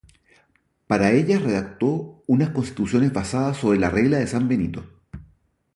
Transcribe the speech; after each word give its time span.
Para 0.87 1.11
ellas 1.11 1.43
redactó 1.43 2.23
unas 2.25 2.49
constituciones 2.49 3.13
basadas 3.13 3.57
sobre 3.57 3.77
la 3.77 3.91
"Regla 3.91 4.17
de 4.17 4.25
San 4.25 4.47
Benito". 4.47 4.83